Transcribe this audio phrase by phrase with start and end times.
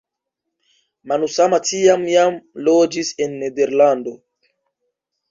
[1.09, 4.15] Manusama tiam jam loĝis en Nederlando.